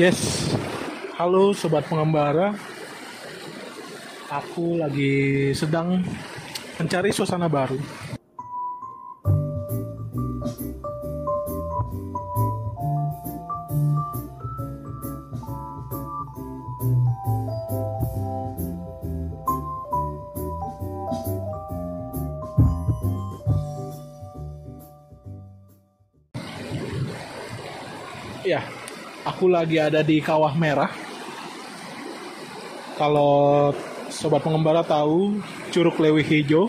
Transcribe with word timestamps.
Yes, 0.00 0.48
halo 1.20 1.52
sobat 1.52 1.84
pengembara. 1.84 2.56
Aku 4.32 4.80
lagi 4.80 5.52
sedang 5.52 6.00
mencari 6.80 7.12
suasana 7.12 7.44
baru. 7.44 7.76
Ya, 28.40 28.64
aku 29.22 29.46
lagi 29.50 29.78
ada 29.78 30.02
di 30.02 30.18
Kawah 30.18 30.54
Merah. 30.58 30.90
Kalau 32.98 33.72
sobat 34.12 34.44
pengembara 34.44 34.84
tahu 34.84 35.40
Curug 35.72 35.98
Lewi 35.98 36.22
Hijau, 36.22 36.68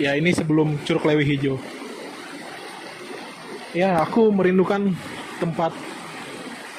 ya 0.00 0.14
ini 0.16 0.32
sebelum 0.32 0.78
Curug 0.84 1.04
Lewi 1.04 1.24
Hijau. 1.24 1.56
Ya, 3.76 4.00
aku 4.00 4.32
merindukan 4.32 4.96
tempat 5.36 5.68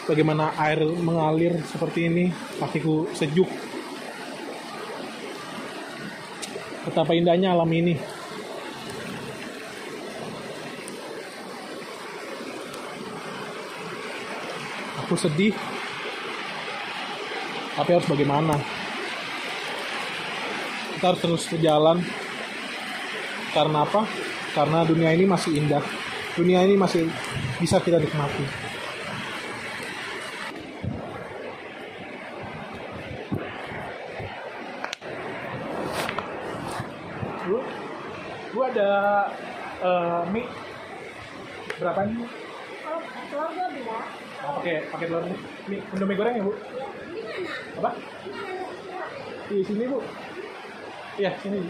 bagaimana 0.10 0.50
air 0.58 0.82
mengalir 0.82 1.62
seperti 1.70 2.10
ini, 2.10 2.26
kakiku 2.58 3.06
sejuk. 3.14 3.46
Betapa 6.90 7.14
indahnya 7.14 7.54
alam 7.54 7.70
ini. 7.70 8.17
Aku 15.08 15.16
sedih. 15.16 15.56
Tapi 17.80 17.96
harus 17.96 18.12
bagaimana? 18.12 18.60
Kita 21.00 21.16
harus 21.16 21.22
terus 21.24 21.48
berjalan. 21.48 22.04
Karena 23.56 23.88
apa? 23.88 24.04
Karena 24.52 24.84
dunia 24.84 25.16
ini 25.16 25.24
masih 25.24 25.64
indah. 25.64 25.80
Dunia 26.36 26.60
ini 26.68 26.76
masih 26.76 27.08
bisa 27.56 27.80
kita 27.80 28.04
nikmati. 28.04 28.68
Bu 38.52 38.60
ada 38.60 38.92
eh, 39.88 40.22
mie 40.36 40.52
berapa 41.80 42.04
nih? 42.12 42.28
Oh. 42.92 44.27
Oh, 44.46 44.62
pakai 44.62 44.86
pakai 44.94 45.06
telur 45.10 45.26
mie 45.66 45.82
Indomie 45.94 46.14
goreng 46.14 46.36
ya 46.38 46.44
bu? 46.46 46.54
Apa? 47.82 47.90
Di 49.50 49.66
sini 49.66 49.84
bu. 49.90 50.00
Iya 51.18 51.34
sini. 51.42 51.62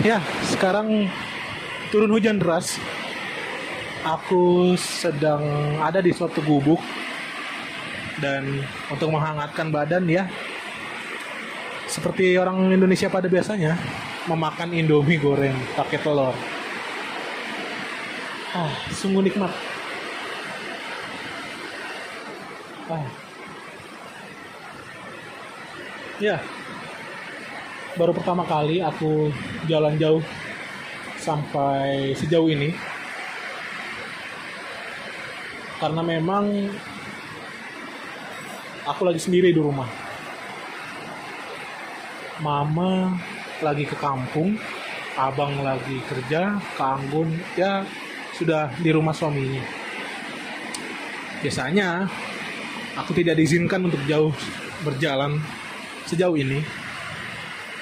Ya, 0.00 0.24
sekarang 0.48 1.12
turun 1.92 2.08
hujan 2.16 2.40
deras. 2.40 2.80
Aku 4.08 4.72
sedang 4.80 5.44
ada 5.84 6.00
di 6.00 6.16
suatu 6.16 6.40
gubuk 6.40 6.80
dan 8.18 8.62
untuk 8.90 9.10
menghangatkan 9.10 9.70
badan 9.70 10.04
ya. 10.06 10.26
Seperti 11.88 12.36
orang 12.36 12.68
Indonesia 12.68 13.08
pada 13.08 13.26
biasanya 13.26 13.80
memakan 14.28 14.76
indomie 14.76 15.16
goreng 15.16 15.56
pakai 15.72 15.98
telur. 16.04 16.36
Ah 18.52 18.72
sungguh 18.92 19.24
nikmat. 19.24 19.52
Ah. 22.88 23.04
Ya 26.18 26.42
baru 27.98 28.14
pertama 28.14 28.46
kali 28.46 28.78
aku 28.78 29.34
jalan 29.66 29.98
jauh 29.98 30.22
sampai 31.18 32.14
sejauh 32.14 32.46
ini. 32.46 32.70
Karena 35.82 36.02
memang 36.02 36.70
aku 38.88 39.04
lagi 39.04 39.20
sendiri 39.20 39.52
di 39.52 39.60
rumah. 39.60 39.84
Mama 42.40 43.12
lagi 43.60 43.84
ke 43.84 43.92
kampung, 43.98 44.56
abang 45.18 45.60
lagi 45.60 46.00
kerja, 46.08 46.56
Anggun 46.80 47.36
ya 47.58 47.84
sudah 48.32 48.72
di 48.80 48.88
rumah 48.88 49.12
suaminya. 49.12 49.60
Biasanya 51.44 52.08
aku 52.96 53.12
tidak 53.12 53.36
diizinkan 53.36 53.84
untuk 53.84 54.00
jauh 54.08 54.32
berjalan 54.86 55.36
sejauh 56.08 56.38
ini 56.38 56.64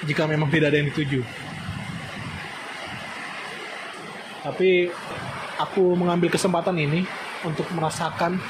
jika 0.03 0.27
memang 0.27 0.51
tidak 0.51 0.75
ada 0.75 0.77
yang 0.83 0.89
dituju. 0.91 1.21
Tapi 4.43 4.91
aku 5.57 5.95
mengambil 5.95 6.29
kesempatan 6.33 6.77
ini 6.77 7.05
untuk 7.45 7.69
merasakan 7.73 8.41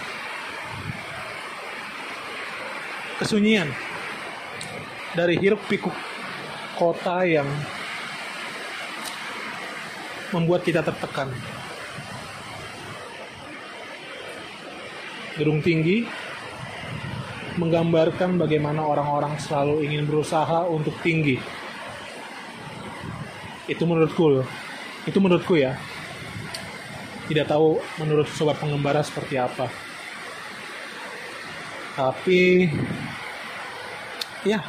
kesunyian 3.17 3.69
dari 5.17 5.37
hiruk 5.41 5.61
pikuk 5.65 5.93
kota 6.77 7.25
yang 7.25 7.49
membuat 10.29 10.61
kita 10.61 10.85
tertekan. 10.85 11.33
Gedung 15.37 15.61
tinggi 15.61 16.05
menggambarkan 17.57 18.37
bagaimana 18.37 18.85
orang-orang 18.85 19.37
selalu 19.41 19.85
ingin 19.89 20.05
berusaha 20.05 20.69
untuk 20.69 20.93
tinggi. 21.01 21.41
Itu 23.65 23.89
menurutku. 23.89 24.45
Itu 25.09 25.17
menurutku 25.17 25.57
ya. 25.57 25.77
Tidak 27.27 27.49
tahu 27.49 27.81
menurut 27.99 28.29
sobat 28.31 28.61
pengembara 28.61 29.03
seperti 29.03 29.35
apa. 29.35 29.67
Tapi 31.97 32.69
ya 34.45 34.59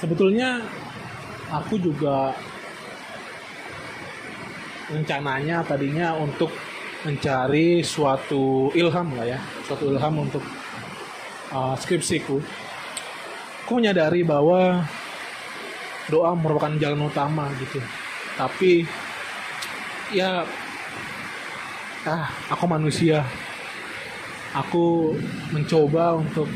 sebetulnya 0.00 0.64
aku 1.50 1.76
juga 1.76 2.34
rencananya 4.90 5.62
tadinya 5.62 6.18
untuk 6.18 6.50
mencari 7.06 7.80
suatu 7.80 8.74
ilham 8.74 9.14
lah 9.16 9.26
ya 9.36 9.40
suatu 9.64 9.88
ilham 9.88 10.14
untuk 10.26 10.42
uh, 11.54 11.74
skripsiku. 11.78 12.38
Aku 13.66 13.78
menyadari 13.78 14.26
bahwa 14.26 14.82
doa 16.10 16.34
merupakan 16.34 16.74
jalan 16.78 17.06
utama 17.06 17.46
gitu. 17.62 17.78
Tapi 18.34 18.82
ya 20.10 20.42
ah 22.02 22.26
aku 22.50 22.66
manusia 22.66 23.22
aku 24.54 25.14
mencoba 25.54 26.18
untuk 26.18 26.48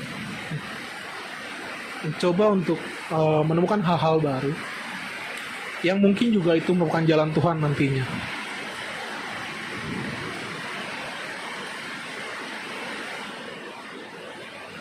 mencoba 2.04 2.44
untuk 2.52 2.78
uh, 3.08 3.40
menemukan 3.46 3.80
hal-hal 3.80 4.20
baru 4.20 4.52
yang 5.84 6.00
mungkin 6.00 6.32
juga 6.32 6.56
itu 6.56 6.72
merupakan 6.72 7.04
jalan 7.04 7.28
Tuhan 7.32 7.60
nantinya. 7.60 8.04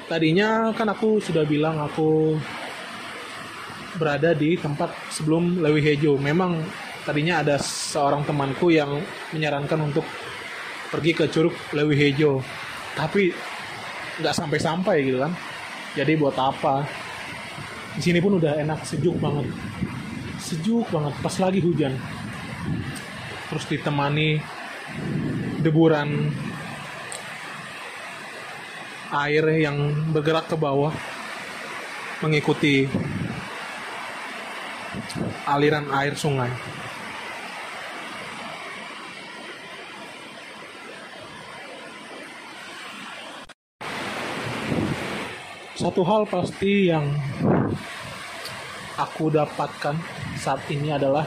Tadinya 0.07 0.71
kan 0.75 0.87
aku 0.91 1.19
sudah 1.19 1.43
bilang 1.47 1.79
aku 1.79 2.37
berada 3.97 4.35
di 4.35 4.55
tempat 4.59 4.91
sebelum 5.11 5.63
Lewi 5.63 5.81
Hejo. 5.83 6.19
Memang 6.19 6.59
tadinya 7.03 7.43
ada 7.43 7.59
seorang 7.59 8.23
temanku 8.23 8.71
yang 8.71 8.99
menyarankan 9.35 9.79
untuk 9.79 10.07
pergi 10.91 11.11
ke 11.17 11.25
Curug 11.27 11.55
Lewi 11.75 11.95
Hejo 11.99 12.62
tapi 12.93 13.33
nggak 14.21 14.35
sampai-sampai 14.35 14.95
gitu 15.05 15.21
kan. 15.21 15.33
Jadi 15.93 16.13
buat 16.17 16.37
apa? 16.37 16.85
Di 17.93 18.01
sini 18.01 18.17
pun 18.17 18.41
udah 18.41 18.57
enak 18.57 18.85
sejuk 18.85 19.17
banget. 19.21 19.49
Sejuk 20.41 20.89
banget 20.89 21.13
pas 21.21 21.35
lagi 21.37 21.61
hujan. 21.61 21.93
Terus 23.49 23.65
ditemani 23.69 24.41
deburan 25.61 26.33
air 29.13 29.45
yang 29.61 30.09
bergerak 30.09 30.49
ke 30.49 30.57
bawah 30.57 30.89
mengikuti 32.25 32.89
aliran 35.45 35.85
air 35.93 36.17
sungai 36.17 36.49
Satu 45.73 46.05
hal 46.05 46.29
pasti 46.29 46.93
yang 46.93 47.01
aku 48.93 49.33
dapatkan 49.33 49.97
saat 50.37 50.61
ini 50.69 50.93
adalah 50.93 51.25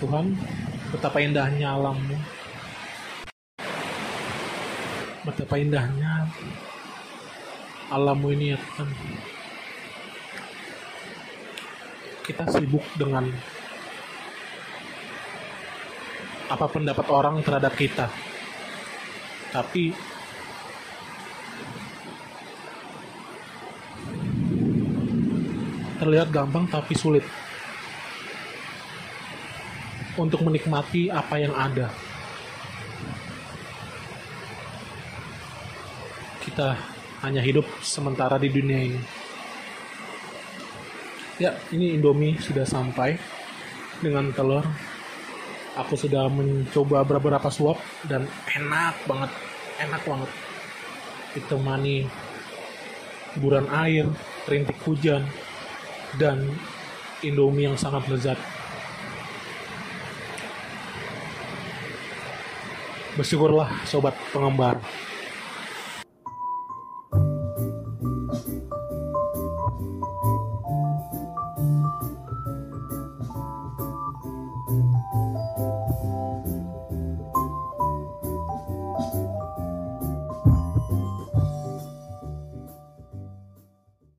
Tuhan, 0.00 0.32
betapa 0.88 1.20
indahnya 1.20 1.76
alammu. 1.76 2.16
Betapa 5.20 5.60
indahnya 5.60 6.32
alammu 7.92 8.32
ini 8.32 8.56
ya 8.56 8.58
Tuhan. 8.58 8.88
Kita 12.24 12.48
sibuk 12.56 12.88
dengan 12.96 13.28
apa 16.48 16.66
pendapat 16.72 17.04
orang 17.12 17.44
terhadap 17.44 17.76
kita. 17.76 18.08
Tapi 19.52 20.11
terlihat 26.02 26.34
gampang 26.34 26.66
tapi 26.66 26.98
sulit 26.98 27.22
untuk 30.18 30.42
menikmati 30.42 31.06
apa 31.06 31.38
yang 31.38 31.54
ada. 31.54 31.86
Kita 36.42 36.74
hanya 37.22 37.38
hidup 37.38 37.62
sementara 37.86 38.34
di 38.34 38.50
dunia 38.50 38.82
ini. 38.82 39.00
Ya, 41.38 41.54
ini 41.70 41.94
Indomie 41.94 42.34
sudah 42.42 42.66
sampai 42.66 43.14
dengan 44.02 44.34
telur. 44.34 44.66
Aku 45.78 45.96
sudah 45.96 46.28
mencoba 46.28 47.06
beberapa 47.06 47.48
suap 47.48 47.78
dan 48.10 48.26
enak 48.50 48.98
banget, 49.06 49.30
enak 49.80 50.02
banget. 50.04 50.30
Ditemani 51.32 52.04
buran 53.40 53.64
air, 53.72 54.04
rintik 54.44 54.76
hujan, 54.84 55.24
dan 56.16 56.44
Indomie 57.22 57.70
yang 57.70 57.78
sangat 57.78 58.04
lezat. 58.10 58.38
Bersyukurlah 63.14 63.68
sobat 63.84 64.16
penggemar 64.32 64.80